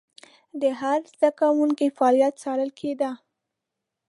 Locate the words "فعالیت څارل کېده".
1.97-3.11